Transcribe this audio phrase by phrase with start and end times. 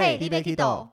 [0.00, 0.88] 嘿你要去倒？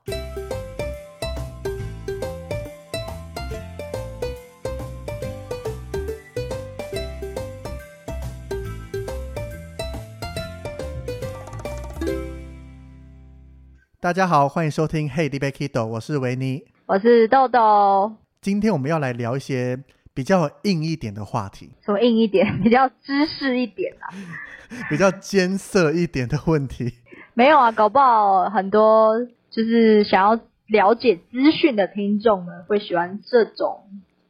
[14.00, 18.12] 大家好，欢迎收听《Hey, d b a Kido》，我是维尼，我是豆豆。
[18.42, 19.84] 今天我们要来聊一些
[20.16, 22.44] 比较硬一点的话题，什么硬一点？
[22.64, 24.10] 比较知识一点啊？
[24.90, 26.92] 比较艰涩一点的问题？
[27.36, 29.20] 没有啊，搞不好很多
[29.52, 33.84] 就是想要了解资讯的听众呢，会喜欢这种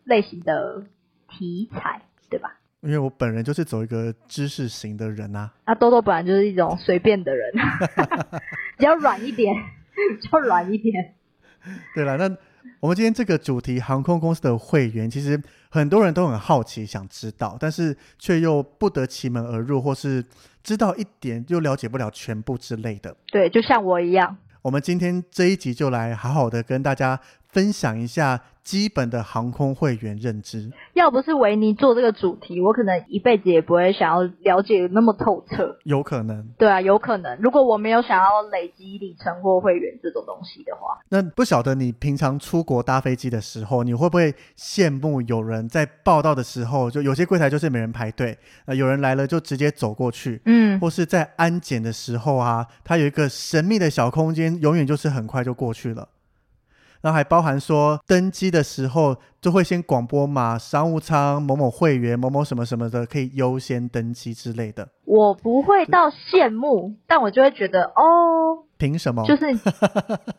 [0.03, 0.83] 类型的
[1.29, 2.57] 题材，对吧？
[2.81, 5.53] 因为我本人就是走一个知识型的人啊。
[5.63, 7.51] 啊，豆豆本来就是一种随便的人，
[8.77, 9.55] 比较软一点，
[10.19, 11.13] 比较软一点。
[11.93, 12.37] 对了，那
[12.79, 20.23] 我们今天这个主题，航空公司的会员，其实很多人都很好奇，想知道，但是却又不得其门而入，或是
[20.65, 23.15] 知道一点又了解不了全部之类的。
[23.27, 24.35] 对，就像我一样。
[24.63, 27.19] 我们今天这一集就来好好的跟大家
[27.55, 28.41] 分享一下。
[28.65, 35.77] 基本的航空会员认知，要不是维尼做这个主题，我可能一辈子也不会想要了解那么透彻。
[35.83, 37.37] 有可能，对啊，有可能。
[37.39, 56.09] 如果我没有想要累积里程或会员这种东西的话，那不晓得你平常出国搭飞机的时候，你会不会羡慕有人在报道的时候，就有些柜台就是没人排队，呃，有人来了就直接走过去，嗯，或是在安检的时候啊，它有一个神秘的小空间，永远就是很快就过去了。
[57.05, 64.89] 然后还包含说，登机的时候就会先广播嘛，商务舱某某会员某某什么什么的可以优先登机之类的。
[65.03, 69.23] 我不会到羡慕，但我就会觉得哦，凭什么？
[69.27, 69.53] 就是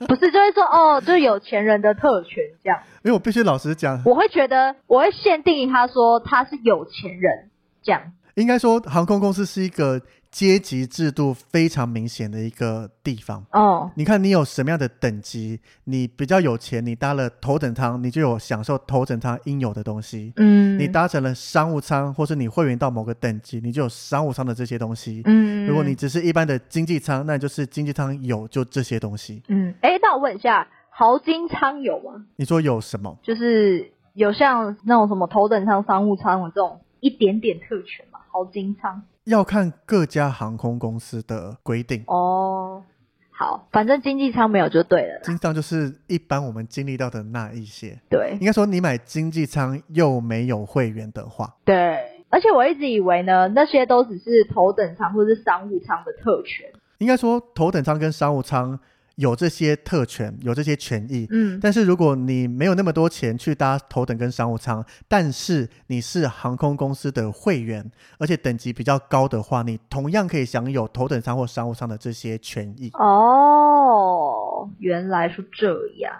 [0.08, 2.80] 不是就会说哦，就是有钱人的特权这样。
[3.04, 7.48] 因为我必须老实讲，我会觉得我会限定他说他是有钱人
[7.84, 8.02] 这样。
[8.34, 10.02] 应该说，航空公司是一个。
[10.36, 20.34] 阶级制度非常明显的一个地方哦，你看你有什么样的等级，你比较有钱，你搭了头等舱，你就有享受头等舱应有的东西。
[20.36, 25.22] 嗯，你搭成了商务舱，或是你会员到某个等级，你就有商务舱的这些东西。
[25.24, 29.42] 嗯，如果你只是一般的经济舱，那就是经济舱有就这些东西。
[29.48, 32.26] 嗯，哎，那我问一下，豪金舱有吗？
[32.36, 33.18] 你说有什么？
[33.22, 38.20] 就是有像那种什么头等舱、商务舱的这种一点点特权嘛？
[38.28, 39.02] 豪金舱。
[39.26, 42.82] 要看各家航空公司的规定哦。
[43.30, 45.20] 好，反正经济舱没有就对了。
[45.22, 47.98] 经济舱就是一般我们经历到的那一些。
[48.08, 51.54] 对，应该说你买经济舱又没有会员的话。
[51.64, 51.98] 对，
[52.30, 56.66] 而且我一直以为呢，那些都只是头等舱或者是商务舱的特权。
[56.98, 58.78] 应该说头等舱跟商务舱。
[59.16, 72.90] 有这些特权，有这些权益，嗯，但是如果你没有那么多钱去搭头等跟商务舱，但是你是航空公司的会员，而且等级比较高的话，你同样可以享有头等舱或商务舱的这些权益。
[72.92, 76.12] 哦，原来是这样，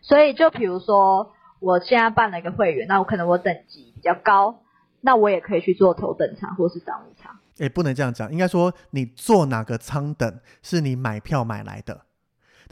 [0.00, 4.62] 所以就比如说我现在办了一个会员，那我可能我等级比较高，
[5.02, 7.30] 那我也可以去做头等舱或是商务舱。
[7.58, 12.00] 诶，不能这样讲，应该说你坐哪个舱等是你买票买来的。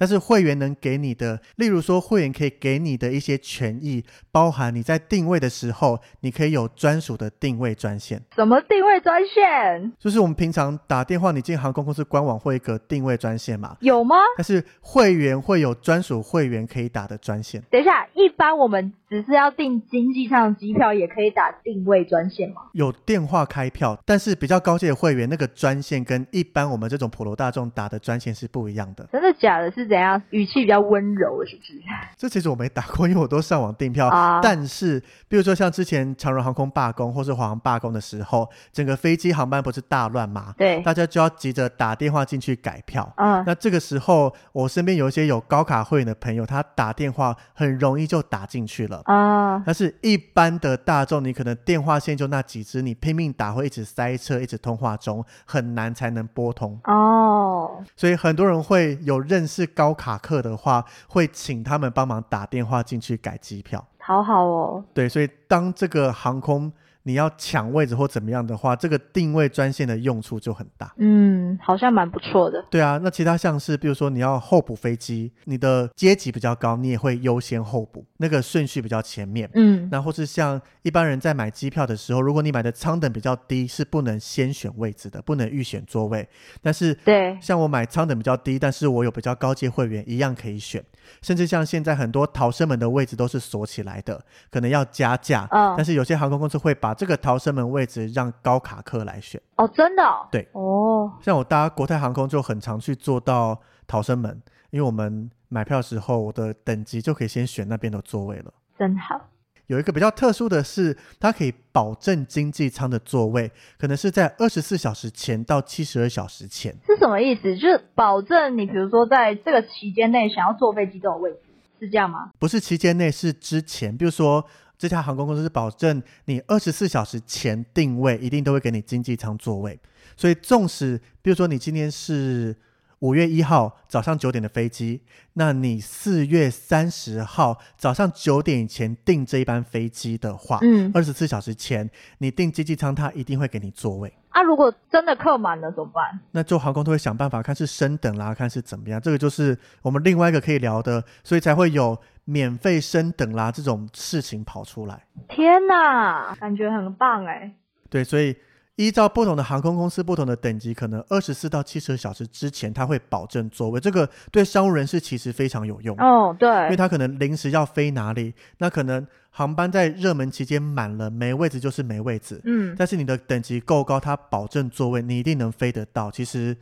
[0.00, 4.02] 但是会员能给你的，例如说会员可以给你的一些权益，
[4.32, 8.22] 包含你在定位的时候，你可以有专属的定位专线。
[8.34, 9.92] 什么定位专线？
[9.98, 13.76] 就是我们平常打电话，你进航空公司官网会一个定位专线嘛？
[13.80, 14.16] 有吗？
[14.38, 17.62] 但是会员会有专属会员可以打的专线。
[17.70, 22.62] 等一下，一般我们只是要订经济舱机票，也可以打定位专线吗？
[22.75, 29.04] 有电话开票，但是比较高阶的会员，那个专线跟一般我们这种普罗大众打的专线是不一样的。
[29.12, 29.69] 真的假的？
[29.72, 29.91] 是？
[29.91, 31.72] 怎样语气比较温柔，是不是？
[32.16, 34.06] 这其实我没打过，因为我都上网订票。
[34.06, 40.54] 啊但是，比如说像之前长荣航空罢工或是华航罢工的时候，整个飞机航班不是大乱吗？
[40.56, 43.12] 对，大家就要急着打电话进去改票。
[43.16, 48.99] 嗯，那这个时候，我身边有一些有高卡会员的朋友，他打电话很容易就打进去了。
[49.04, 56.78] 啊，但是一般的大众，你可能电话线就那几支，你拼命打会一直塞车，一直通话中，很难才能拨通。
[56.84, 59.66] 哦，所以很多人会有认识。
[59.66, 64.84] 高卡客的话，会请他们帮忙打电话进去改机票，好好哦。
[64.92, 66.72] 对，所以当这个航空。
[67.02, 70.92] 你要抢位置或怎么样的话，这个定位专线的用处就很大。
[70.98, 72.64] 嗯，好像蛮不错的。
[72.70, 79.48] 对啊，那其他像是，比如说你要候补飞机，你的阶级比较高，你也会优先候补，那个顺序比较前面。
[79.54, 86.28] 嗯，那或是像一般人在买机票的时候，如果你买的舱等比较低，是不能先选位置的，不能预选座位。
[86.62, 90.84] 但是，对，像我买舱等比较低，但是我有比较高阶会员，一样可以选。
[91.22, 95.48] 甚至像现在很多逃生门的位置都是锁起来的，可能要加价。
[95.50, 99.41] 嗯，但是有些航空公司会把把这个逃生门位置让高卡客来选。
[99.54, 100.27] 哦，真的、哦？
[100.33, 100.48] 对。
[100.51, 103.57] 哦，像我搭国泰航空就很常去坐到
[103.87, 108.53] 逃生门，因为我们买票时候我的等级就可以先选那边的座位了。
[108.77, 109.21] 真好。
[109.69, 113.48] 有一个比较特殊的是，它可以保证经济舱的座位，
[113.78, 116.75] 可能是在二十四小时前到七十二小时前。
[116.84, 117.54] 是什么意思？
[117.57, 121.39] 就是保证你，比如说在这个期间内想要坐飞机都有位置，
[121.78, 122.31] 是这样吗？
[122.41, 123.97] 不是期间内，是之前。
[123.97, 124.45] 比如说，
[124.80, 129.78] 这家航空公司是保证你二十四小时前定位，一定都会给你经济舱座位。
[130.16, 132.56] 所以，纵使比如说你今天是
[133.00, 135.03] 五月一号早上九点的飞机，
[135.34, 144.10] 那你四月三十号早上九点以前订这一班飞机的话，嗯，二十四小时前你订经济舱，它一定会给你座位。
[144.30, 146.18] 啊，如果真的客满了怎么办？
[146.30, 149.00] 那就航空都会想办法，看是升等啦，看是怎么样。
[149.00, 155.04] 这个就是我们另外一个可以聊的，所以才会有免费升等啦这种事情跑出来。
[155.28, 157.53] 天哪，感觉很棒哎。
[157.88, 158.36] 对，所以
[158.77, 163.80] 依照不同的航空公司不同的等级，可能二十四到七十二小时之前，它会保证座位。
[163.80, 172.41] 这个对商务人士其实非常有用，哦，对因为，他可能临时要飞哪里，那可能航班在热门期间满了，没位置就是没位置。
[172.44, 176.10] 嗯，但是你的等级够高，它保证座位，你一定能飞得到。
[176.10, 176.56] 其实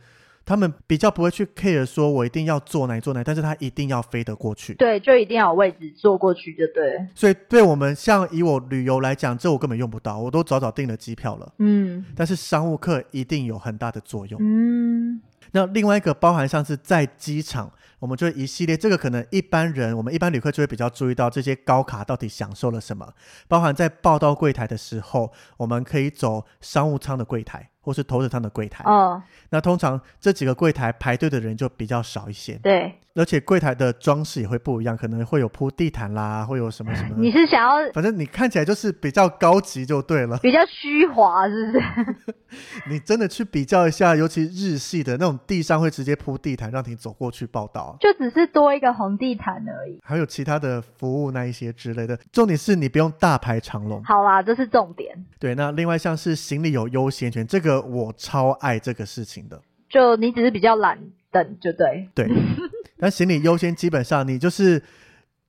[0.45, 4.73] 他们比较不会去 care 说我一定要坐哪坐哪，但是他一定要飞得过去。
[4.75, 7.07] 对，就一定要有位置坐过去，就对。
[7.13, 11.53] 所以对我们像以我旅游来讲，这我根本用不到，我都早早订了机票了。
[11.57, 14.39] 嗯但是商务客一定有很大的作用。
[14.41, 15.21] 嗯，
[15.51, 23.13] 那另外一个包含像是在机场，我们就一系列，这个可能一般人，我们一般旅客就会比较注意到这些高卡到底享受了什么。
[23.47, 28.83] 包含在报到柜台的时候，我们可以走商务舱的柜台，或是头等舱的柜台。
[28.85, 40.37] 哦，那通常这几个柜台排队的人就比较少一些，对，而且柜台的装饰也会不一样，可能会有铺地毯啦，会有什么什么，你是想要反正你看起来就是比较高级就对了。
[40.37, 42.35] 比较虚华，是不是？
[42.89, 49.99] 你真的去比较一下，尤其日系的那种地上会直接铺地毯让你走过去报道，就只是多一个红地毯而已。
[50.03, 52.17] 还有其他的服务那一些之类的。
[52.31, 54.03] 重点是你不用大排长龙。
[54.03, 55.25] 好啦，这是重点。
[55.39, 59.61] 对，那另外像是行李有优先权，这个我超爱这个事情的。
[59.89, 60.99] 就你只是比较懒
[61.31, 62.07] 等，就对。
[62.13, 62.27] 对，
[62.99, 64.81] 但行李优先基本上你就是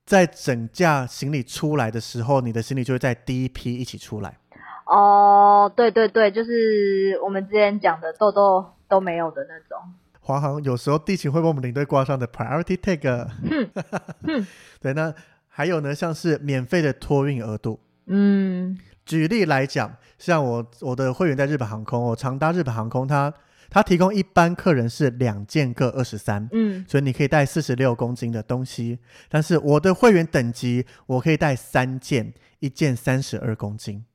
[0.05, 4.37] 在整架行李出来的时候，你的行李就会在第一批一起出来。
[4.85, 9.77] 哦，对对对，就是我们之前讲的豆豆都没有的那种。
[10.21, 13.27] 华航有时候地勤会帮我们领队挂上的 Priority Tag。
[14.23, 14.47] 哼
[14.79, 15.13] 对，那
[15.47, 17.79] 还有呢，像是免费的托运额度。
[18.05, 23.33] 嗯，举例来讲，像我我的会员在日本航空，我常搭日本航空，它
[23.69, 28.99] 它提供一般客人是两件各二十三，嗯，所以你可以带四十六公斤的东西。
[29.27, 34.05] 但是我的会员等级，我可以带三件，一件三十二公斤，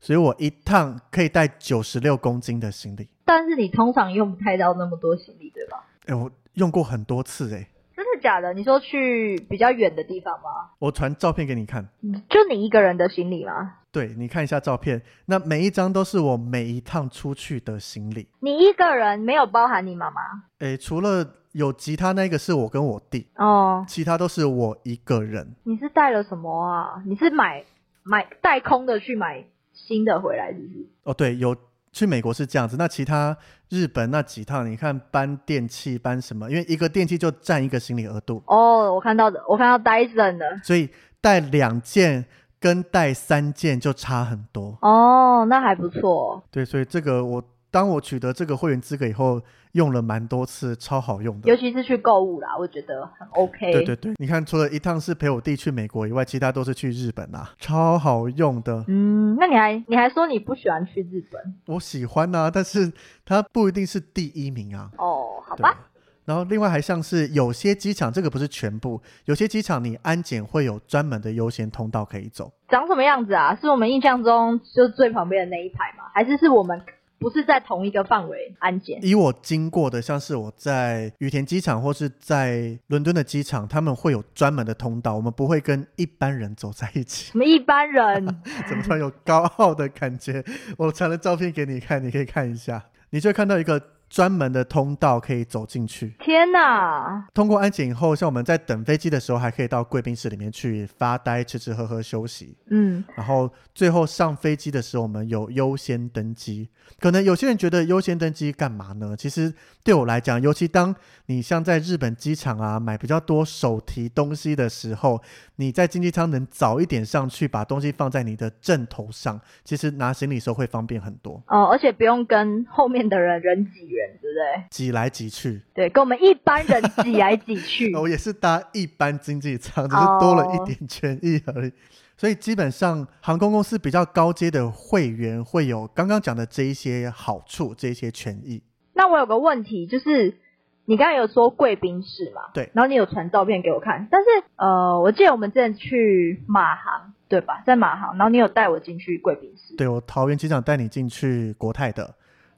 [0.00, 3.08] 所以我一趟可以带九十六公斤的行李。
[3.24, 5.84] 但是你通常用不太到那么多行李，对吧？
[6.06, 8.52] 哎，我用过很多次哎，真的假的？
[8.52, 10.70] 你说去比较远的地方吗？
[10.78, 11.88] 我传照片给你看。
[12.28, 13.76] 就你一个人的行李吗？
[13.90, 18.28] 对，你看一下照片，那每一张都是我每一趟出去的行李。
[18.40, 20.20] 你一个人没有包含你妈妈？
[20.58, 25.54] 诶，除了有吉他那个是我跟我弟，哦，其他都是我一个人。
[25.62, 27.02] 你是带了什么啊？
[27.06, 27.64] 你是买
[28.02, 30.86] 买带空的去买新的回来，是不是？
[31.04, 31.56] 哦，对，有
[31.94, 32.76] 去美国是这样子。
[32.76, 33.34] 那其他
[33.70, 36.50] 日本那几趟，你看搬电器搬什么？
[36.50, 40.60] 因为一个电器就占一个行李额度，哦，我看到的，我看到 Dyson 的。
[40.64, 40.90] 所以
[41.20, 42.26] 带两件
[42.58, 44.76] 跟带三件就差很多。
[44.82, 46.42] 哦，那还不错。
[46.50, 49.40] 对，所以这个我当我取得这个会员资格以后，
[49.74, 51.56] 用了蛮多次，超好用的尤。
[51.56, 53.72] 其是去购物啦，我觉得很 OK。
[53.72, 58.84] 对对对，你看，除了一趟是陪我弟去美国以外，其他都是去日本啊，超好用的。
[58.88, 61.74] 嗯，那你还你还说你不喜欢去日本？
[61.74, 62.92] 我喜欢啊，但是
[63.24, 64.90] 它不一定是第一名啊。
[64.98, 65.76] 哦，好吧。
[66.24, 72.50] 然后另外还像是有些机场，这个不是全部，有些机场你安检会有专门的优先通道可以走。
[72.68, 73.54] 长什么样子啊？
[73.60, 76.04] 是我们印象中就最旁边的那一排吗？
[76.14, 76.80] 还是是我们
[77.18, 78.98] 不是在同一个范围安检？
[79.02, 87.30] 以我经过的，像是我在羽田机场或是在伦敦的机场，他们会有专门的通道，我们不会跟一般人走在一起。
[87.32, 88.26] 什么一般人？
[88.68, 90.44] 怎么突然有高傲的感觉？
[90.76, 93.80] 我传了照片给你看，你可以看一下，你就会看到一个
[94.14, 96.14] 专门的通道可以走进去。
[96.20, 97.26] 天哪！
[97.34, 102.56] 通过安检以后，像我们在等飞机的时候，还可以到贵宾室里面去发呆、吃吃喝喝、休息。
[102.70, 106.68] 嗯，然后最后上飞机的时候，我们有优先登机。
[107.00, 109.16] 可能有些人觉得优先登机干嘛呢？
[109.18, 109.52] 其实
[109.82, 110.94] 对我来讲，尤其当
[111.26, 115.20] 你像在日本机场啊买比较多手提东西的时候，
[115.56, 124.64] 你在经济舱能早一点上去，把东西放在你的正头上，其实拿行李时候会方便很多，哦，而且不用跟后面的人人挤人，对不对？
[124.70, 125.62] 挤来挤去。
[125.74, 127.94] 对，跟我们一般人挤来挤去。
[127.96, 131.72] 我也是搭一般经济舱，只是多了一点权益而已。
[132.16, 138.62] 所以基本上，航空公司比较高阶的会员会有刚刚讲的这一些好处，这一些权益。
[138.92, 140.38] 那我有个问题，就是
[140.84, 142.42] 你刚才有说贵宾室嘛？
[142.54, 147.64] 对然后你有传照片给我看，但是呃，我记得我们之前去马航，对吧？
[147.66, 149.74] 在马航，然后你有带我进去贵宾室。
[149.74, 152.14] 对我桃园机场带你进去国泰的，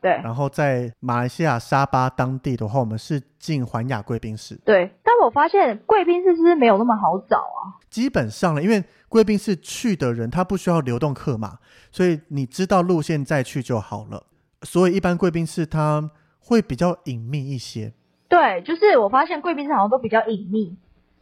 [0.07, 4.57] 对然后在马来西亚沙巴当地的话，我们是进环亚贵宾室。
[4.65, 7.75] 对，但我发现贵宾室是不是没有那么好找啊？
[7.91, 11.59] 基本上了，因为贵宾室去的人他不需要流动客嘛，
[11.91, 14.23] 所以你知道路线再去就好了。
[14.63, 17.93] 所以一般贵宾室它会比较隐秘一些。
[18.29, 20.77] 对，就是我发现贵宾室好像都比较隐秘，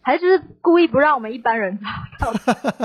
[0.04, 1.78] 还是就是故意不让我们一般人
[2.20, 2.34] 找到。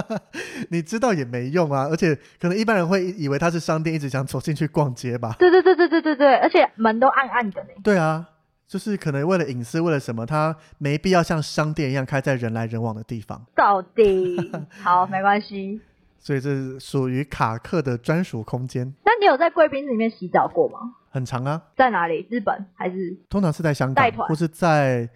[0.72, 5.36] 你知道也没用啊，而且可能一般人会以为它是商店，一直想走进去逛街吧。
[5.38, 7.70] 对对对对对对对，而且门都暗暗的呢。
[7.84, 8.26] 对啊，
[8.66, 13.46] 就是可能为了隐私，为了什么，它没必要像商店一样开在人来人往的地方。
[13.54, 14.38] 到底
[14.82, 15.82] 好没关系。
[16.22, 20.96] 所以这是属于卡克的专属空间，那你有在贵宾室里面洗澡过吗？
[21.12, 21.62] 很长啊。
[21.76, 22.28] 在哪里？
[22.30, 23.18] 日本还是？
[23.30, 25.10] 通常是在香港或是在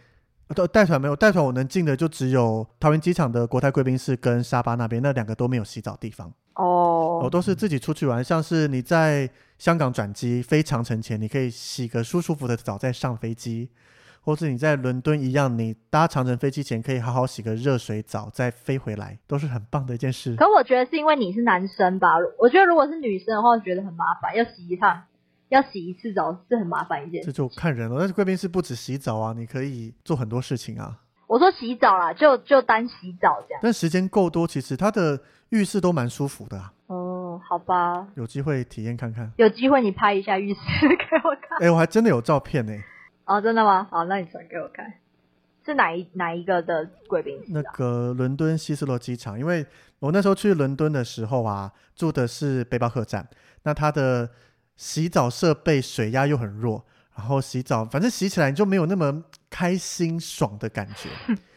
[0.56, 6.32] 呃带团没有带团，我能进的就只有桃园机场的国泰贵宾室跟沙巴那边，那两个都没有洗澡地方。
[6.56, 13.70] 哦我哦，都是自己出去玩，像是你在香港转机飞长城前，你可以洗个舒舒服的澡再上飞机，
[14.22, 20.36] 或是你在伦敦一样，你搭长城飞机前可以好好洗个热水澡再飞回来，都是很棒的一件事。
[20.36, 22.10] 可我觉得是因为你是男生吧？
[22.38, 25.02] 我觉得如果是女生的话，我觉得很麻烦，要洗一趟，
[25.54, 27.32] 要洗一次澡是很麻烦一件这。
[27.32, 31.00] 就看人了，但是贵宾室不止洗澡啊，你可以做很多事情啊。
[31.28, 33.60] 我说洗澡啦，就就单洗澡这样。
[33.62, 35.20] 但时间够多，其实它的
[35.50, 39.32] 浴室都蛮舒服的、啊，哦，好吧，有机会体验看看。
[39.38, 41.60] 有机会你拍一下浴室给我看。
[41.62, 42.74] 哎、我还真的有照片呢、
[43.26, 43.88] 哦，真的吗？
[43.92, 44.92] 好，那你传给我看。
[45.66, 47.72] 是哪一哪一个的贵宾室那啊？
[47.74, 49.66] 个伦敦希斯罗机场，因为
[50.00, 53.26] 我那时候去伦敦的时候啊，住的是背包客栈，
[53.64, 54.30] 那它的
[54.76, 61.10] 洗澡设备水压又很弱，然后洗澡反正洗起来你就没有那么开心爽的感觉。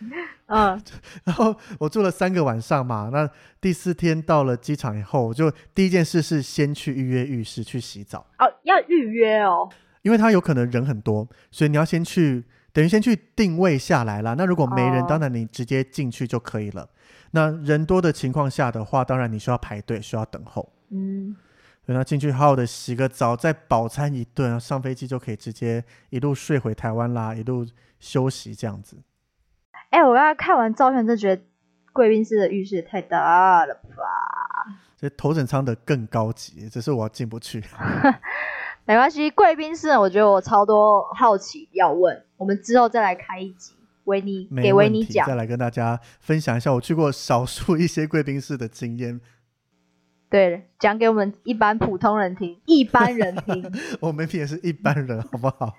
[0.48, 0.80] 嗯，
[1.24, 3.28] 然后我住了三个晚上嘛，那
[3.60, 9.68] 第四天到了机场以后，我就第一件事是先去预约浴室去洗澡，哦，要预约哦。
[10.02, 14.34] 因为它有可能人很多，所以你要先去，等于先去定位下来啦。
[14.38, 16.88] 那如果没人，哦当然你直接进去就可以了。
[17.32, 20.72] 那人多的情况下的话，当然你需要排队，需要等候。
[20.90, 21.34] 嗯，
[21.86, 27.64] 所以那进去好好的洗个澡，再饱餐一顿，然后上飞机就可以直接一路睡回台湾啦，一路
[28.00, 28.96] 休息这样子。
[29.90, 31.40] 哎、我刚才看完照片，真的觉得
[31.92, 34.02] 贵宾室的浴室也太大了吧？
[34.96, 37.62] 所以头等舱的更高级，只是我进不去。
[38.84, 45.36] 没关系，贵宾室我觉得我超多好奇要问，我们之后再来开一集，维尼没给维，尼讲再。
[45.36, 49.20] 来跟大家分享一下我去过少数一些贵宾室的经验。
[50.36, 53.72] 对，讲给我们一般普通人听， 一般人听。
[54.00, 55.72] 我们也是一般人，好不好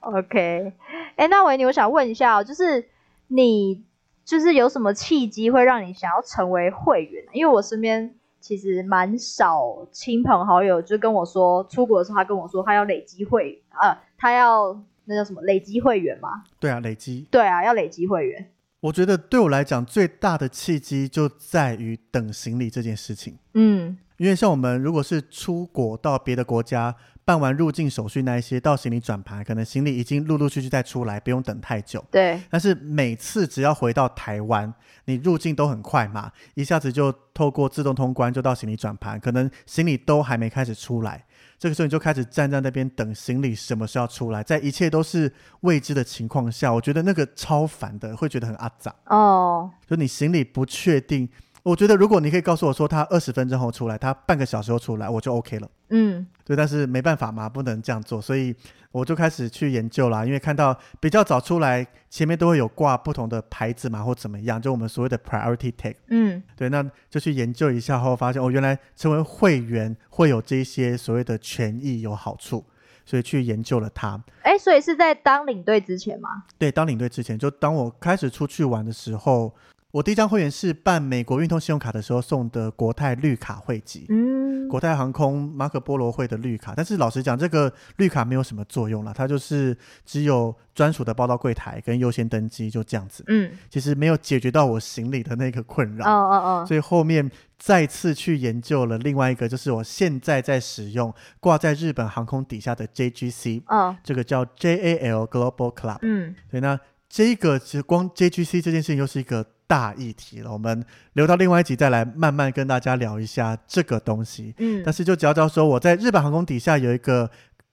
[0.00, 0.72] ？OK，
[1.14, 2.84] 哎、那维尼，我想问一下、哦，就是
[3.28, 3.84] 你
[4.24, 7.24] 就是有什么契机会让你想要成为会员？
[7.32, 16.42] 因为我身边其实蛮少亲朋好友就跟我说，出国的时候他跟我说他要累积会，呃，他要那叫什么累积会员吗？
[16.58, 17.28] 对啊，累积。
[17.30, 18.48] 对啊，要累积会员。
[18.82, 23.38] 我觉得对我来讲，最大的契机就在于等行李这件事情。
[23.54, 26.92] 嗯，因为像我们如果是出国到别的国家
[27.24, 32.04] 办完入境手续那一些，到行李转盘，可能行李已经陆陆续续再出来，不用等太久。
[32.10, 34.74] 对，但是每次只要回到台湾，
[35.04, 41.24] 你入境都很快嘛，一下子就透过自动通关就到行李转盘，可能行李都还没开始出来，
[41.62, 48.92] 这个时候你就开始站在那边等行李什么时候出来，在一切都是未知的情况下，我觉得那个超烦的，会觉得很阿杂。
[49.06, 51.28] 哦，就你行李不确定，
[51.64, 55.70] 我觉得如果你可以告诉我说他二十分钟后出来，他半个小时后出来，我就 OK 了。
[55.90, 58.52] 嗯，对，但是没办法嘛，不能这样做，所以
[58.90, 60.24] 我就开始去研究啦。
[60.24, 65.94] 因为看到比较早出来，前面都会有挂不同的牌子嘛，或怎么样，就我们所谓的 priority tag。
[66.08, 72.64] 嗯，对，那就去研究一下后，发现哦，原来成为会员会有这些所谓的权益有好处，
[73.04, 74.20] 所以去研究了它。
[74.42, 76.42] 哎，所以是在当领队之前吗？
[76.58, 79.54] 对，当领队之前，就当我开始出去玩的时候。
[79.92, 86.72] 我第一张会员是办美国运通信用卡的时候送的国泰绿卡会籍，嗯，国泰航空马可波罗会的绿卡。
[86.74, 93.22] 但是老实讲，这个绿卡没有什么作用了，它就是只有专属的报到柜台跟优先登机，就这样子。
[93.26, 96.06] 嗯，其实没有解决到我行李的那个困扰。
[96.06, 105.98] 哦哦哦，所以后面再次去研究了另外一个，就是我现在在使用挂在日本航空底下的 JGC，哦，这个叫 JAL Global Club。
[106.00, 106.80] 嗯，所以呢，
[107.10, 109.44] 这个其实光 JGC 这件事情又是一个。
[109.66, 114.54] 大议题了，我们留到另外一集再来慢慢跟大家聊一下这个东西。
[114.58, 117.30] 嗯，但是就只要说我在日本航空底下有一个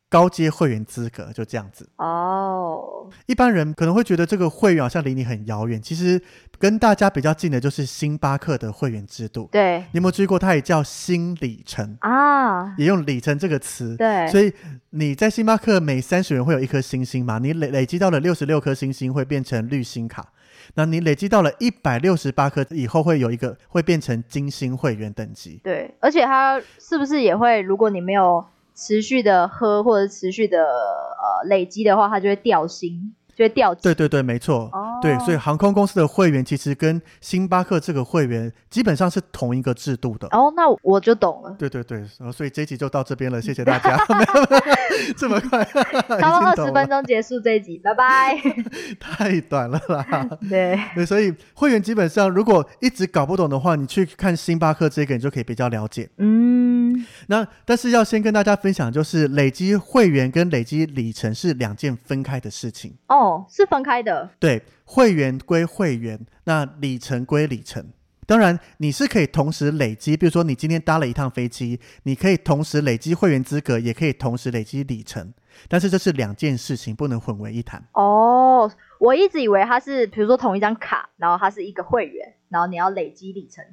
[0.09, 1.87] 高阶会员资格，就这样子。
[1.97, 6.19] 哦，一般人可能会觉得这个会员好像离你很遥远，其实
[6.57, 9.47] 跟大家比较近的就是星巴克的会员制度。
[9.51, 10.39] 对，你有没有注意过？
[10.39, 13.95] 它也叫新里程啊，也用里程这个词。
[13.97, 14.51] 对，所以
[14.89, 17.37] 你在星巴克每三十元会有一颗星星嘛？
[17.37, 20.31] 你累累积到了六十六颗星星，会变成绿星卡。
[20.75, 25.59] 那你累积到了一百六十八颗以后，会有一个会变成金星会员等级。
[25.63, 28.45] 对，而且它是不是也会，如果你没有
[28.75, 33.13] 持续的喝或者持续的呃累积的话，它就会掉星。
[33.35, 34.69] 就会掉对对对，没错。
[34.73, 40.27] 哦，对，所以航空公司的会员其实跟星巴克这个会员基本上是同一个制度的。
[40.31, 41.55] 哦，那我就懂了。
[41.57, 43.97] 对对对，然后所以这一集就到这边了，谢谢大家。
[45.15, 48.37] 这么快，差不多二十分钟结束这一集，拜拜。
[48.99, 50.29] 太短了啦。
[50.49, 56.09] 对对，所以会员基本上如果一直搞不懂的话，你去看星巴克这个，你就可以比较了解。
[56.17, 62.93] 嗯，那但是要先跟大家分享，就是累积会员跟累积里程是两件分开的事情。
[63.07, 63.45] 哦。
[63.49, 67.85] 是分开的，对，会员归会员，那里程归里程。
[68.25, 75.31] 当然，你是可以同时累积，比如说你今天搭了一趟飞机，你可以同时累积会员资格，也可以同时累积里程。
[75.67, 77.83] 但是这是两件事情，不能混为一谈。
[77.93, 83.63] 哦，我一直以为它是，比如说同一张卡，然后它是一个会员，然后你要累积里程。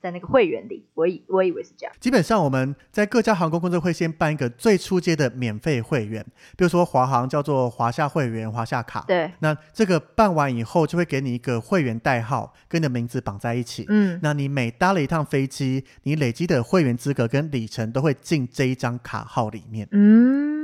[0.00, 1.94] 在那个会员里，我以我以为是这样。
[2.00, 6.24] 基本上我们在各家航空公司会先办一个最初阶的免费会员，
[6.56, 9.04] 比如说华航叫做华夏会员、华夏卡。
[9.06, 9.30] 对。
[9.40, 13.84] 那这个办完以后，就会给你一个会员代号，跟你的名字绑在一起。
[13.88, 14.18] 嗯。
[14.22, 19.86] 那你每搭了一趟飞机，你累积的会员资格跟里程都会进这一张卡号里面。
[19.92, 20.59] 嗯。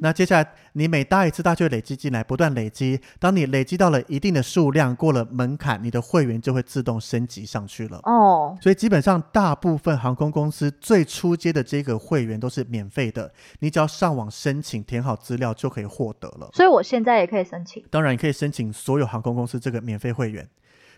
[0.00, 3.00] 那接下来，你每搭一次，大就累积进来，不断累积。
[3.18, 7.98] 当你累积到了一定的数量，过了门槛，你的会员就会自动升级上去了。
[8.04, 16.50] 哦，所以基本上大部分航空公司最初阶的这个会员都是免费的，你只要上网申请，填好资料就可以获得了。
[16.52, 17.82] 所以我现在也可以申请。
[17.90, 20.46] 当然，你可以申请所有航空公司这个免费会员。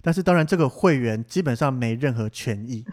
[0.02, 2.84] 但是当然，这个会员基本上没任何权益，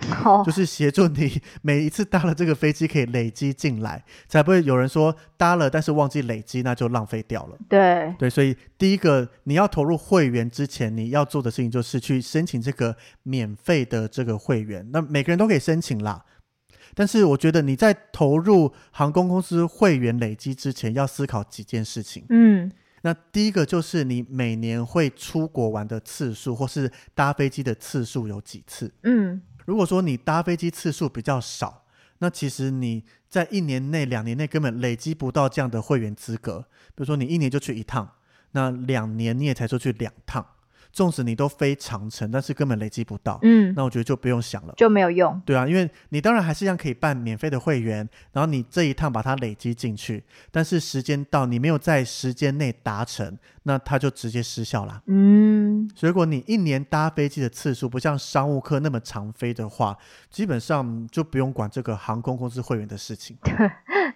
[0.46, 7.58] 就是协助你每一次搭了这个飞机可以累积进来，才不会有人说搭了但是忘记累积，那就浪费掉了。
[7.70, 14.88] 对对，所以第一个你要投入会员之前，你要做的事情就是去申请这个免费的这个会员。
[14.91, 16.26] 那每个人都可以申请啦，
[16.94, 22.26] 但是我觉得你在投入航空公司会员累积之前，要思考几件事情。
[22.30, 22.72] 嗯。
[23.06, 28.91] 那第一个就是你每年会出国玩的次数，或是搭飞机的次数有几次？
[29.04, 31.86] 嗯，如果说你搭飞机次数比较少，
[32.18, 36.62] 那其实你在一年内、两年内根本累积不到这样的会员资格。
[36.96, 38.10] 比如说你一年就去一趟，
[38.54, 40.44] 那两年你也才出去两趟。
[40.96, 45.42] 纵使你都飞长程，但是根本累积不到，嗯，那我觉得就不用想了，就没有用。
[45.46, 55.02] 对啊，因为你当然还是一样可以办免费的会员，然后你这一趟把它累积进去，但是时间到你没有在时间内达成，那它就直接失效了。
[55.08, 59.98] 嗯，如果你一年搭飞机的次数不像商务客那么常飞的话，
[60.30, 63.38] 基本上就不用管这个航空公司会员的事情。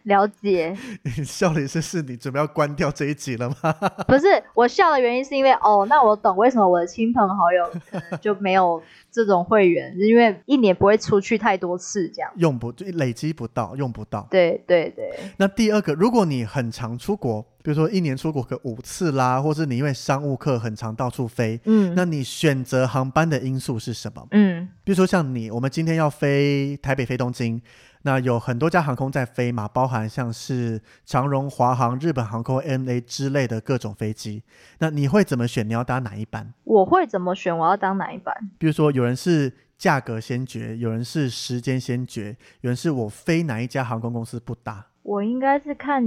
[0.10, 0.76] 了解。
[1.04, 3.74] 你 笑的是是你准备要关掉这一集了吗？
[4.06, 14.28] 不是，我笑的原因是因为哦，那我懂为什么我的亲朋好友就没有这种会员，因为一年不会出去太多次，这样用不就累积不到，用不到。
[14.30, 15.10] 对对对。
[15.38, 24.28] 那第二个，如果你很常出国，比如说一年出国个五次啦，或是你因为商务客很常到处飞，嗯，那你选择航班的因素是什么？
[24.32, 27.62] 嗯，比如说像你，我们今天要飞台北飞东京。
[28.02, 34.42] 那有很多家航空在飞嘛，包含像是长荣、华航、日本航空、NA 之类的各种飞机。
[34.80, 35.68] 那你会怎么选？
[35.68, 36.52] 你要搭哪一班？
[36.64, 37.56] 我会怎么选？
[37.56, 38.34] 我要搭哪一班？
[38.58, 44.88] 比如说，有人是价格先决，有人是时间先决，有人是我飞哪一家航空公司不搭。
[45.04, 46.04] 我应该是看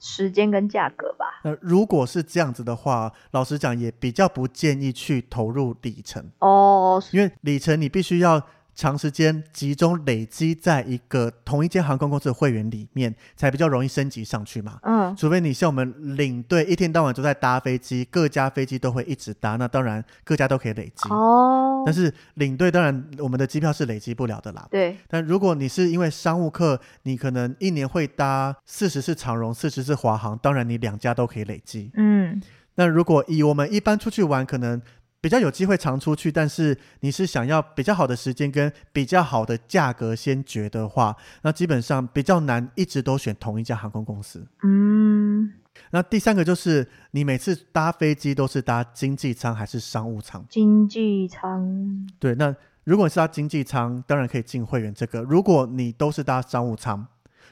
[0.00, 1.40] 时间跟价格吧。
[1.44, 8.42] 那如果是这样子的话，老实讲，也比较不建议去投入里程哦，因为里程你必须要。
[8.74, 14.78] 长时间集中累积在一个同一间航空公司的会员里面，才比较容易升级上去嘛。
[14.82, 21.08] 嗯，除非你像我们领队一天到晚都在搭飞机，各家飞机都会一直搭，那当然各家都可以累积。
[21.08, 24.66] 哦但，是领队当然我们的机票是累积不了的啦。
[24.70, 31.90] 对，但如果你是因为商务客，你可能一年会搭四十次长荣、四十次华航，当然你两家都可以累积。
[31.94, 32.42] 嗯，
[32.76, 34.80] 那如果以我们一般出去玩，可能
[35.24, 44.46] 比较有机会常出去，但是你是想要比较好的时间跟比较好的价格先决的话，那基本上比较难一直都选同一家航空公司。
[44.62, 45.50] 嗯，
[45.92, 50.44] 那第三个就是你每次搭飞机都是搭经济舱还是商务舱？
[50.50, 55.22] 经济舱，对，那如果你是搭经济舱，当然可以进会员这个。
[55.22, 57.06] 如果你都是搭商务舱，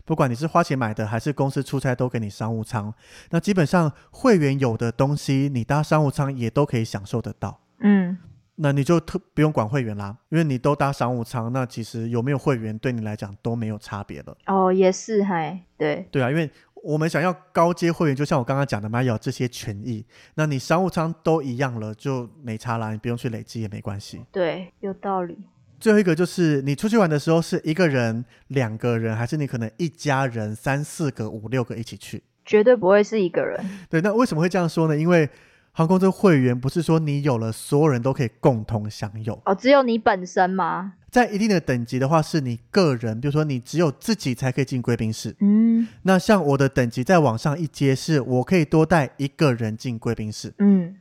[0.05, 2.93] 不管你是花钱买的还是公司出差都给你商务舱，
[3.31, 7.61] 那基本上会员有的东西你搭商务舱也都可以享受得到。
[7.83, 8.17] 嗯，
[8.57, 14.37] 那你就特不用管会员啦，因为你都搭商务舱，那其实有没有会员对你来讲都没有差别了。
[14.47, 24.25] 哦，也是，嗨，对，对啊，因为我们想要高阶会员，就像我刚刚讲的嘛，有这些权益，那你商务舱都一样了，就没差啦，你不用去累积也没关系。
[24.31, 25.39] 对，有道理。
[25.81, 32.23] 最后一个就是你出去玩的时候是一个人、两个人，还是你可能一家人三四个、五六个一起去？
[32.45, 33.65] 绝对不会是一个人。
[33.89, 34.97] 对，那为什么会这样说呢？
[34.97, 35.29] 因为
[35.75, 40.93] 航空这个会员不是说你有了所有人都可以共同享有，哦，只有你本身吗？
[41.11, 45.35] 在一定的等级的话，是你个人，比如说你只有自己才可以进贵宾室。
[45.41, 50.53] 嗯那像我的等级再往上一阶，是我可以多带一个人进贵宾室。
[50.59, 50.95] 嗯，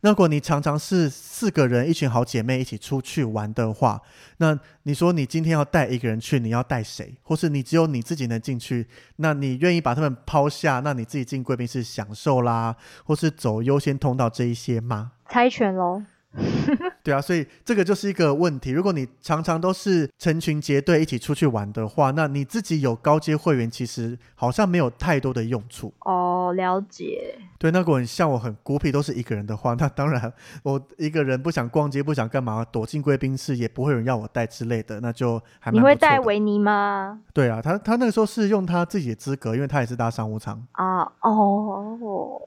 [0.00, 4.00] 那如果你常常是四个人，一群好姐妹一起出去玩的话，
[4.36, 7.16] 那你说你今天要带一个人去，你要带谁？
[7.22, 15.12] 或是你只有你自己能进去，那你愿意把他们抛下，那你自己进贵宾室享受啦，或是走优先通道这一些吗？
[15.28, 16.02] 猜拳喽。
[17.02, 18.70] 对啊，所以这个就是一个问题。
[18.70, 25.92] 如果你常常都是成群结队一起出去玩的话，那你自己有高阶会员，其实好像没有太多的用处。
[26.00, 27.38] 哦，了解。
[27.58, 37.20] 对，那如果你像我很孤僻，都是一个人的话，那当然我一个人不想逛街，不想干嘛，躲进贵宾室也不会有人要我带之类的，那就还蛮你会带维尼吗？
[37.32, 40.62] 对啊，他他那个时候是用他自己的资格，因为他也是搭商务舱。
[40.72, 42.38] 啊，哦，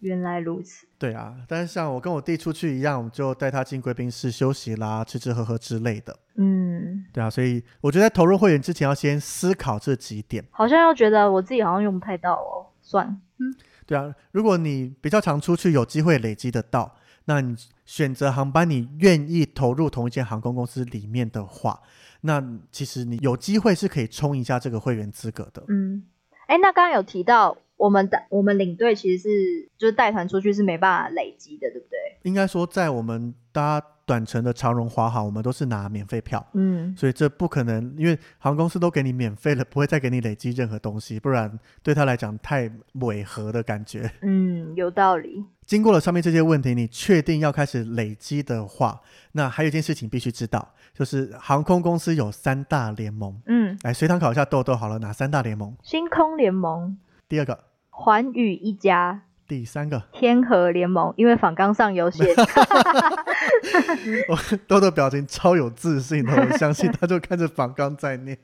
[0.00, 0.86] 原来如此。
[0.98, 6.16] 对啊，但是像我跟我弟出去一样，我们就带他进贵宾室休息啦，吃吃喝喝之类的。
[6.36, 10.44] 嗯，对啊，所以我觉得在投入会员之前要先思考这几点。
[10.50, 13.06] 好像又觉得我自己好像用不太到哦，算
[13.38, 13.54] 嗯。
[13.86, 21.80] 对啊，如果你比较常出去，有机会累积得到，那你选择航班你愿意投入同一间航空公司里面的话，
[22.20, 25.64] 那其实你有机会是可以冲一下这个会员资格的。
[25.66, 26.04] 嗯，
[26.46, 31.98] 哎，那刚刚有提到我们的我们领队其实是就是带团出去是没办法累积的，对不对？
[32.24, 36.46] 应该说，在我们搭短程的长荣、华航，我们都是拿免费票。
[36.52, 44.10] 嗯，所以这不可能，因为航空公司都给你免费了，不会再给你累积任何东西，不然对他来讲太违和的感觉。
[44.20, 45.42] 嗯，有道理。
[45.64, 49.00] 经过了上面这些问题，你确定要开始累积的话，
[49.32, 53.40] 那还有一件事情必须知道，就是航空公司有三大联盟。
[53.46, 55.74] 嗯，来，随堂考一下豆豆好了，哪三大联盟？
[55.82, 57.56] 星空联盟、第二个、
[58.02, 62.24] 环宇一家、第三个，天河联盟，因为仿纲上有写。
[64.26, 68.38] 我豆豆表情超有自信的，我相信他就看着仿纲在念。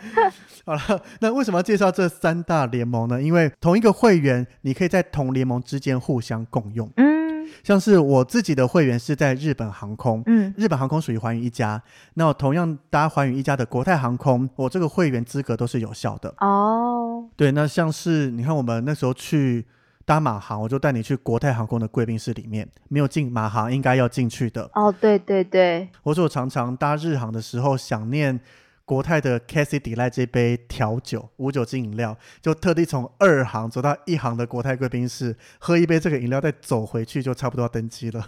[0.64, 3.20] 好了，那为什么要介绍这三大联盟呢？
[3.20, 6.90] 因为同一个会员，你可以在同联盟之间互相共用。
[6.96, 7.15] 嗯
[7.62, 11.82] 像是我自己的会员是在日本航空，嗯日本航空属于环宇一家，
[12.14, 16.34] 那我同样搭环宇一家的国泰航空，我这个会员资格都是有效的。
[16.38, 19.64] 哦，对，那像是你看我们那时候去
[20.04, 24.70] 搭马航，我就带你去国泰航空的贵宾室里面，没有进马航应该要进去的。
[24.74, 28.38] 哦，对对对，或者我常常搭日航的时候，想念
[28.86, 38.24] 国泰的 Cassie Delight 这杯调酒无酒精饮料，就特地从二行走到一行的国泰贵宾室喝一杯这个饮料，再走回去就差不多要登机了。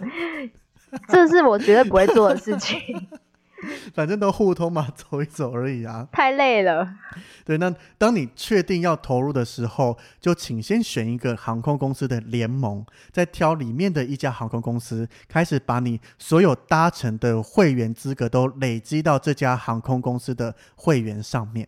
[1.07, 2.77] 这是我绝对不会做的事情，
[3.93, 6.07] 反正都互通嘛，走一走而已啊。
[6.11, 6.95] 太累了。
[7.43, 21.67] 对，那当你确定要投入的时候，就请先选一个航空公司的联盟，再挑里面的一家航空公司，开始把你所有搭乘的会员资格都累积到这家航空公司的会员上面。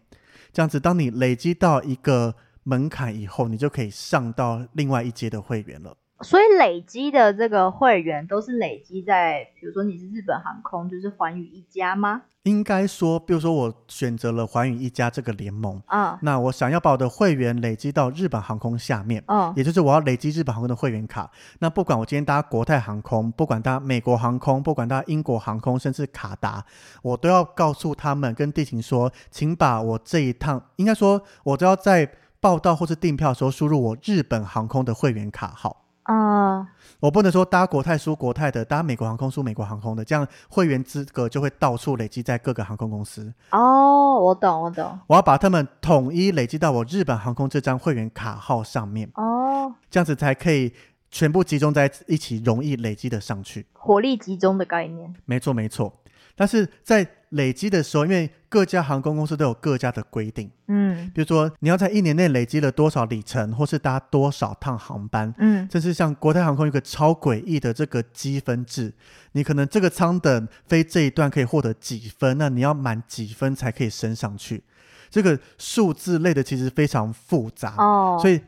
[0.53, 5.95] 这样子，当你累积到一个门槛以后，你就可以上到另外一阶的会员了。
[6.23, 12.23] 所以累积的这个会员都是累积在，比如说你是日本航空，就是环宇一家吗？
[12.43, 19.23] 应该说，比如说我选择了环宇一家这个联盟，嗯那我想要把我的会员累积到日本航空下面。
[19.27, 21.29] 嗯也就是我要累积日本航空的会员卡。
[21.59, 26.65] 那不管我今天搭国泰航空，不管搭美国航空，不管搭英国航空，甚至卡达，
[27.03, 35.77] 我都要告诉他们跟地勤说，请把我这一趟，应该说我都要在报到或是订票的时候输入我日本航空的会员卡号。
[36.13, 36.67] 嗯
[36.99, 43.33] 我不能说搭国泰输国泰的，搭美国航空输美国航空的，这样会员资格就会到处累积在各个航空公司。
[43.51, 49.09] 哦，我懂我懂我要把他们统一累积到我日本航空这张会员卡号上面。
[49.15, 50.71] 哦，这样子才可以
[51.09, 53.65] 全部集中在一起，容易累积的上去。
[53.73, 55.11] 火力集中的概念。
[55.25, 55.91] 没错，没错。
[56.35, 65.33] 但是在累积的时候，因为各家航空公司都有各家的规定，嗯比如说你要在一年内累积了多少里程，或是搭多少趟航班。
[65.37, 68.93] 嗯甚至像国泰航空有一个超诡异的这个积分制，
[69.31, 74.63] 你可能这个舱等飞这一段可以获得几分，那你要满几分才可以升上去。
[75.09, 78.39] 这个数字类的其实非常复杂，哦，所以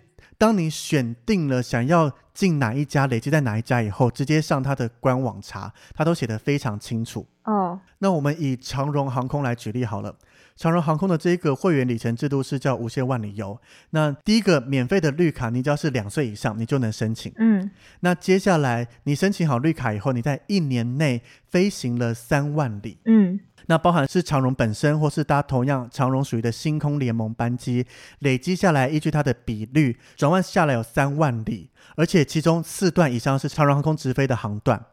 [0.43, 7.25] 当你选定了想要进哪一家、累积在哪一家以后，直接上它的官网查，它都写得非常清楚。
[7.43, 10.13] 哦那我们以长荣航空来举例好了。
[10.55, 13.59] 长荣航空的这一个会员里程制度是叫无限万里游。
[13.89, 17.33] 那第一个免费的绿卡，你只要是两岁以上，你就能申请。
[17.37, 17.69] 嗯
[18.01, 27.85] 那接下来你申请好绿卡以后，你在一年内飞行了三万里，嗯那包含是长荣本身，或是搭同样长荣属于的星空联盟班机，
[28.19, 34.83] 累积下来，依据它的比率转换下来有三万里，而且其中四段以上是长荣航空直飞的航段，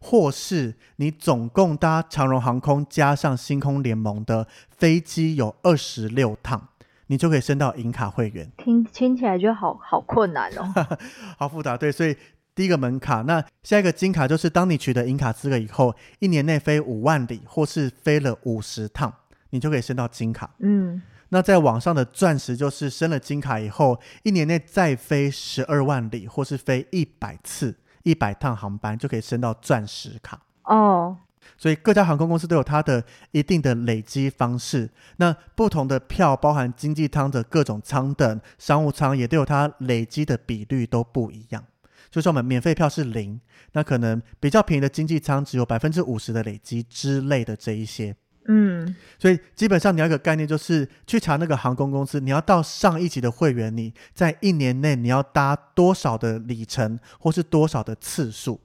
[0.00, 6.68] 或是你总共搭长荣航空加上星空联盟的飞机有二十六趟，
[7.08, 8.50] 你就可以升到银卡会员。
[8.56, 10.72] 听听起来就好好困难哦。
[11.36, 12.16] 好复杂，对，所以
[12.54, 19.12] 第一个门卡，那下一个金卡就是当你取得银卡资格以后，一年内飞五万里，或是飞了五十趟，
[19.50, 20.50] 你就可以升到金卡。
[20.58, 30.40] 嗯那在网上的钻石就是升了金卡以后，一年内再飞十二万里，或是飞一百次、一百趟航班，就可以升到钻石卡。
[30.64, 31.16] 哦
[31.56, 34.88] 所以各家航空公司都有它的一定的累积方式。
[35.16, 41.64] 那不同的票，包含经济舱的各种舱等、商务舱，也都有它累积的比率都不一样。
[42.10, 43.40] 就像我们免费票是零，
[43.72, 48.14] 那可能比较便宜的经济舱只有百分之五十的累积之类的这一些。
[48.48, 58.60] 嗯所以基本上你要有一个概念，就是去查那个航空公司，你要到上一级的会员，你在一年内你要搭多少的里程，或是多少的次数。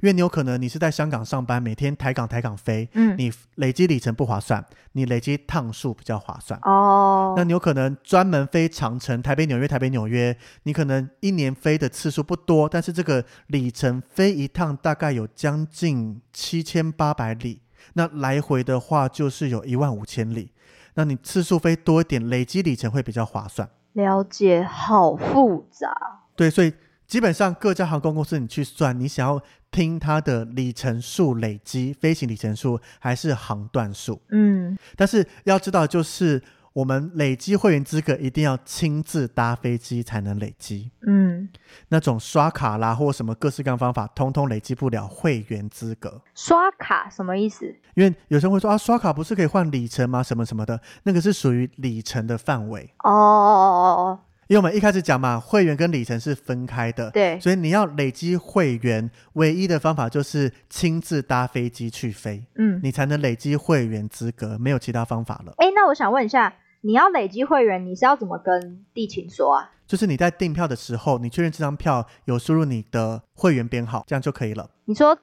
[0.00, 6.58] 因为你有可能你是在香港上班，每天台港台港飞，嗯你累积里程不划算，你累积趟数比较划算。
[6.62, 17.61] 哦那你有可能专门飞长城，台北纽约，台北纽约，你可能一年飞的次数不多，但是这个里程飞一趟大概有将近七千八百里，
[17.94, 20.50] 那来回的话就是有一万五千里。
[20.94, 23.68] 那你次数飞多一点，累积里程会比较划算。
[23.94, 26.20] 了解，好复杂。
[26.36, 26.72] 对，所以
[27.06, 29.40] 基本上各家航空公司你去算，你想要
[29.70, 34.20] 听它的里程数累积，飞行里程数还是航段数？
[34.30, 41.48] 嗯但是要知道，就是我们累积会员资格一定要亲自搭飞机才能累积，嗯，
[41.88, 46.22] 那种刷卡啦或什么各式各样方法，通通累积不了会员资格。
[46.34, 47.66] 刷卡什么意思？
[47.94, 50.22] 因为有些人会说啊，刷卡不是可以换里程吗？
[50.22, 52.90] 什么什么的，那个是属于里程的范围。
[53.04, 65.52] 哦哦哦哦哦，因为我们一开始讲嘛，会员跟里程是分开的，对，所以你要累积会员，唯一的方法就是亲自搭飞机去飞，嗯，你才能累积会员资格，没有其他方法了。
[65.58, 66.52] 哎，那我想问一下，
[66.84, 69.70] 你要累积会员，你是要怎么跟地勤说啊？
[69.86, 74.68] 就是你在订票的时候，你确认这张票有输入你的会员编号，这样就可以了。
[74.86, 75.16] 你说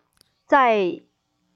[0.47, 1.01] 在，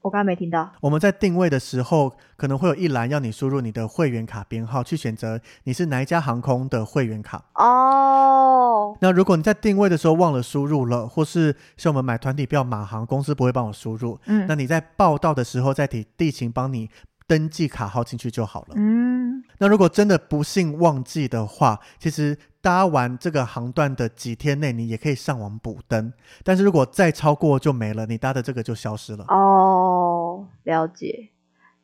[0.02, 0.70] 我刚刚没听到。
[0.82, 7.42] 我们在定位的时候，可能会有一栏要你输入你的会员卡编号，去选择你是哪一家航空的会员卡。
[7.54, 16.90] 哦，那如果你在定位的时候忘了输入了，或是像我们买团体票，马航公司不会帮我输入，嗯那你在报到的时候再提地勤帮你
[17.26, 18.74] 登记卡号进去就好了。
[18.76, 26.12] 嗯，那如果真的不幸忘记的话，其实搭完这个航段的几天内，你也可以上网补登。
[26.42, 29.24] 但是如果再超过就没了，你搭的这个就消失了。
[29.28, 31.30] 哦，了解。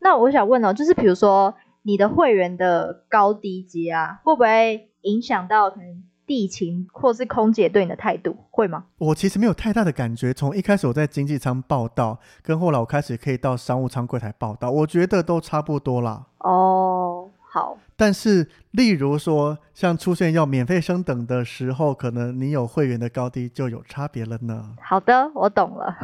[0.00, 8.36] 那我想问哦，就是比如说你的会员的高低阶啊，会不会影响到可能地勤或是空姐对你的态度？
[8.52, 8.84] 会吗？
[8.98, 16.24] 我其实没有太大的感觉，从一开始我在经济舱报道，跟后来我开始可以到商务舱柜台报道，我觉得都差不多啦。
[16.38, 24.76] 哦，好，但是，例如说，像出现要免费升等的时候，可能你有会员的高低就有差别了呢。
[24.80, 25.96] 好的，我懂了。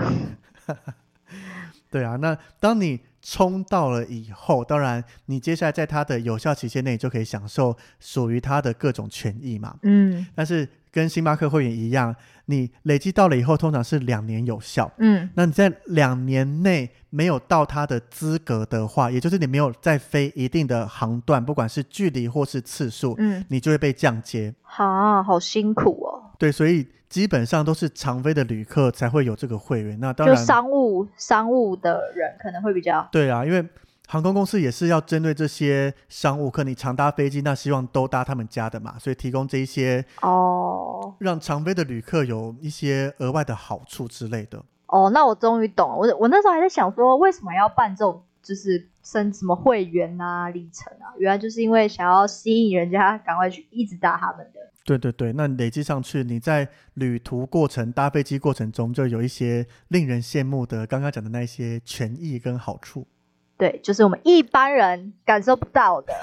[1.88, 9.74] 对啊，那当你充到了以后，当然你接下来在它的有效期限内就可以享受属于它的各种权益嘛。
[9.82, 14.90] 嗯但是跟星巴克会员一样，你累积到了以后，通常是两年有效。
[14.98, 24.54] 嗯那你在两年内没有到它的资格的话，也就是你没有再飞一定的航段，不管是距离或是次数，嗯，你就会被降阶。
[24.62, 26.15] 好，好辛苦哦。
[26.38, 29.98] 对，所以基本上都是常飞的旅客才会有这个会员。
[30.00, 33.66] 那当然就，商务商务的人可能会比较对啊，因为
[34.08, 44.62] 航空公司也是要针对这些商务客，你常搭飞机，那希望都搭他们家的嘛，所以提供这一些哦让常飞的旅客有一些额外的好处之类的。
[44.86, 45.96] 哦，那我终于懂了。
[45.96, 51.10] 我我那时候还在想说，为什么要办这种就是升什么会员啊、里程啊？
[51.18, 54.60] 原来就是因为想要吸引人家赶快去一直搭他们的。
[54.86, 63.04] 对对对，那累积上去，你在旅途过程、搭飞机过程中，就有一些令人羡慕的刚刚讲的那些权益跟好处。
[63.58, 66.14] 对，就是我们一般人感受不到的。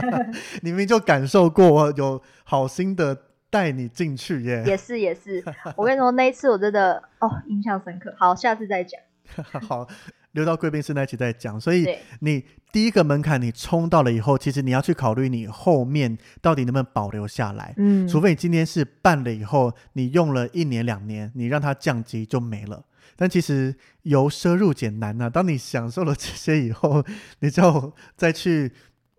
[0.60, 3.16] 你明明就感受过，有好心的
[3.48, 4.62] 带你进去耶。
[4.66, 5.42] 也是也是，
[5.74, 8.14] 我跟你说那一次我真的哦印象深刻。
[8.18, 9.00] 好，下次再讲。
[9.66, 9.88] 好，
[10.32, 11.60] 留到贵宾室那一期再讲。
[11.60, 11.86] 所以，
[12.20, 17.74] 你第一个门槛你冲到了以后，其实你要去考虑你后面到底能不能保留下来。
[17.76, 22.84] 嗯，除非你今天是办了以后，你用了一年两年，你让它降级就没了。
[23.14, 27.04] 但其实由奢入俭难呐、当你享受了这些以后，
[27.40, 28.72] 你就再去，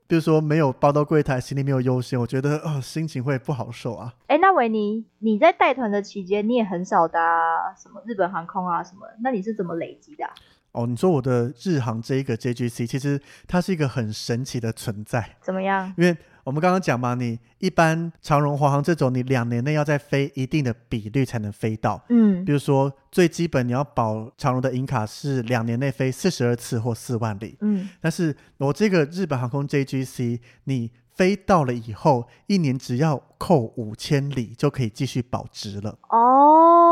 [0.07, 4.13] 比如说没有包到柜台，行李没有优先，我觉得哦心情会不好受啊。
[4.27, 10.33] 哎，那维尼，你在带团的期间，你也很少搭什么日本航空啊什么，那你是怎么累积的啊、
[10.73, 15.37] 哦，你说我的日航这一个 JGC，其实它是一个很神奇的存在。
[15.41, 15.93] 怎么样？
[15.97, 22.03] 因为我们刚刚讲嘛，你一般长荣、华航这种，你两年内要再飞一定的比率才能飞到。
[22.09, 35.97] 嗯比如说，最基本你要保长荣的银卡是两年内飞四十二次或四万里，嗯，但是我这个日本航空 JGC，你飞到了以后，一年只要扣五千里就可以继续保值了。
[36.09, 36.82] 哦，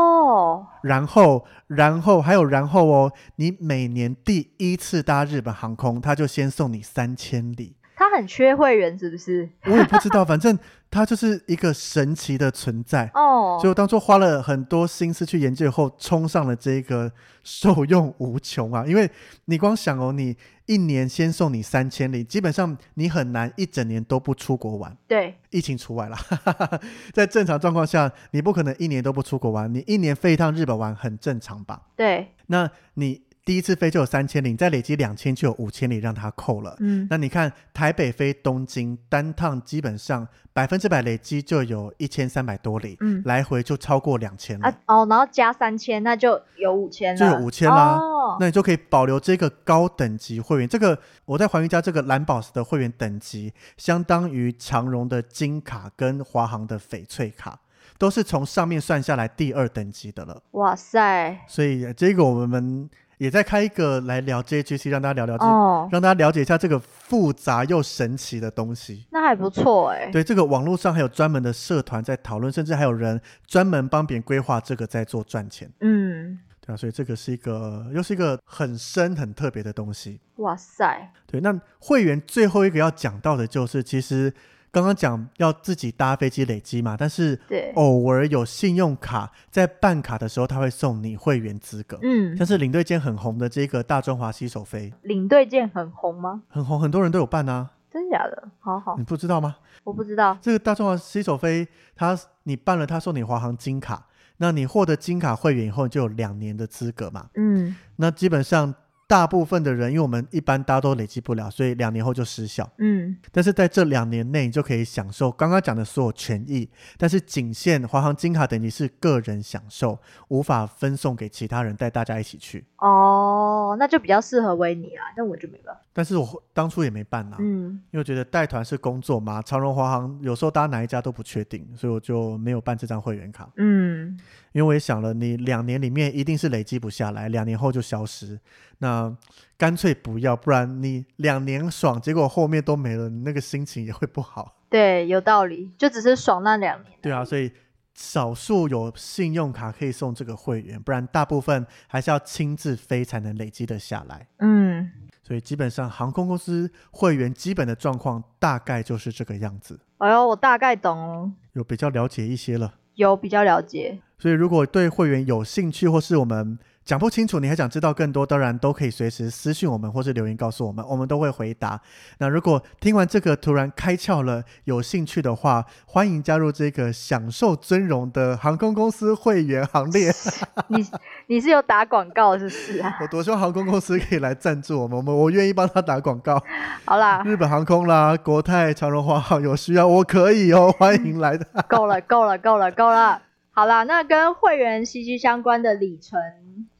[0.82, 7.76] 然后，然后还有然后哦，你每年第一次搭日本航空，他就先送你三千里。
[7.94, 9.48] 他很缺会员是不是？
[9.66, 10.58] 我也不知道，反正
[10.90, 13.10] 他就是一个神奇的存在。
[13.14, 17.12] 哦所以，我当初花了很多心思去研究后，冲上了这个
[17.44, 18.84] 受用无穷啊！
[18.88, 19.10] 因为
[19.44, 26.18] 你光想哦，你一年先送你三千里，基本上你很难一整年都不出国玩，对，疫情除外啦。
[27.12, 31.82] 在正常状况下，你不可能一年都不出国玩，你一年飞一趟日本玩很正常吧？
[31.96, 36.76] 对，那你第一次飞就有三千里，你再累积两千就有五千里让他扣了。
[36.78, 44.68] 嗯，那你看台北飞东京单趟基本上百分之百累积就有一千三百多里，嗯来回就超过两千了。
[44.68, 50.68] 啊哦，然后加三千，那就有五千了，就有5000啦哦，那你就可以保留这个高等级会员。
[50.68, 57.58] 这个我在环宇家这个蓝宝石的会员等级，相当于长荣的金卡跟华航的翡翠卡，
[57.98, 60.40] 都是从上面算下来第二等级的了。
[60.52, 62.88] 哇塞，所以呃这个我们
[63.22, 69.06] 也再开一个来聊 JGC，让大家聊聊这，哦，让大家了解一下这个复杂又神奇的东西。
[69.12, 75.70] 那还不错哎，对，这个网络上还有专门的社团在讨论，甚至还有人专门帮别人规划这个在做赚钱。
[75.82, 80.18] 嗯，对啊，所以这个是一个又是一个很深很特别的东西。
[80.38, 84.34] 哇塞，对，那会员最后一个要讲到的就是，其实
[84.72, 91.98] 刚刚讲要自己搭飞机累积嘛，但是对，偶尔有信用卡在办卡的时候，他会送你会员资格。
[92.00, 96.42] 嗯像，是领队间很红的这个大中华西手飞，领队舰很红吗？
[96.48, 98.48] 很红，很多人都有办啊，真假的？
[98.60, 99.56] 好好你，不知道吗？
[99.84, 104.06] 我不知道，这个大中华西手飞，他你办了，他送你华航金卡，
[104.38, 107.28] 那你获得金卡会员以后，就有两年的资格嘛。
[107.34, 108.74] 嗯那基本上
[109.12, 112.66] 大部分的人，因为我们一般大家都累积不了，所以两年后就失效。
[112.78, 122.64] 嗯，但是在这两年内，你就可以享受刚刚讲的所有权益，但是仅限华航金卡等级是个人享受，无法分送给其他人带大家一起去。
[122.82, 133.48] 哦，那就比较适合维尼啊，那我就没办法，但是我当初也没办呐、嗯，因为我觉得带团是工作嘛，长荣、华航有时候搭哪一家都不确定，所以我就没有办这张会员卡。
[133.56, 134.18] 嗯，
[134.50, 138.36] 因为我也想了，你两年里面一定是累积不下来，两年后就消失，
[138.78, 139.16] 那
[139.56, 144.56] 干脆不要，不然你两年爽，结果后面都没了，你那个心情也会不好。
[144.68, 147.52] 对，有道理，就只是爽那两年，对啊，所以
[147.94, 154.26] 少数有信用卡可以送这个会员，不然大部分还是要亲自飞才能累积得下来。
[154.38, 154.90] 嗯，
[155.22, 162.74] 所以基本上航空公司会员基本的状况大概就是这个样子，哎呦，我大概懂了，有比较了解一些了。
[162.94, 163.98] 有比较了解。
[164.18, 171.80] 所以如果对会员有兴趣，或是我们讲不清楚，你还想知道更多，当然都可以随时私讯我们，或是留言告诉我们，我们都会回答。
[172.18, 180.10] 那如果听完这个突然开窍了，有兴趣的话，欢迎加入这个享受尊荣的航空公司会员行列。
[180.68, 180.84] 你
[181.28, 182.98] 你是有打广告是不是啊？
[183.00, 186.42] 我多希望航空公司可以来赞助我们，我们我愿意帮他打广告。
[186.84, 191.46] 好啦，日本航空啦，国泰、长荣、华航有需要，我可以哦，欢迎来的。
[191.68, 193.22] 够了，够了，够了，够了。
[193.52, 196.18] 好啦，那跟会员息息相关的里程，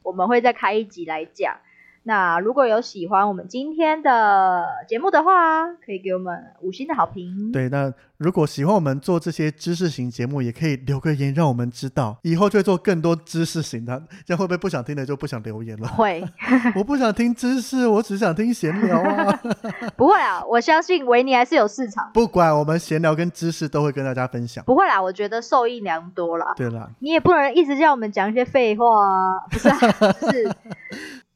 [0.03, 1.59] 我们会再开一集来讲。
[2.05, 7.49] 那如果有喜欢我们今天的节目的话，可以给我们五星的好评。
[7.51, 14.01] 对，那如果喜欢我们做这些知识型节目，也可以留个言让我们知道，以后就会做更多知识型的。
[14.25, 15.87] 这样会不会不想听的就不想留言了？
[15.95, 16.21] 会，
[16.75, 19.39] 我不想听知识，我只想听闲聊啊。
[19.95, 22.11] 不会啊，我相信维尼还是有市场。
[22.13, 24.61] 不管我们闲聊跟知识都会跟大家分享。
[24.65, 26.53] 不会啦，我觉得受益良多啦。
[26.57, 29.77] 对啦，你也不能一直叫我们讲一些废话啊，不是、啊？
[30.19, 30.51] 是。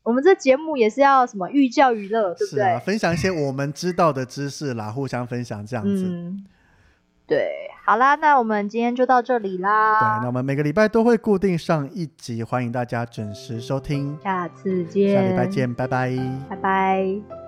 [0.07, 2.63] 我们这节目也是要什么寓教于乐，对不对？
[2.63, 6.05] 啊，分享一些我们知道的知识啦，互相分享这样子。
[6.07, 6.45] 嗯，
[7.27, 7.51] 对，
[7.85, 9.99] 好啦，那我们今天就到这里啦。
[9.99, 14.17] 对，那我们每个礼拜都会固定上一集，欢迎大家准时收听。
[14.23, 16.15] 下次见，下礼拜见，拜拜，
[16.49, 17.46] 拜拜。